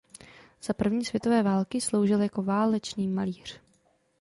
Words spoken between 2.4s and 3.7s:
válečný malíř.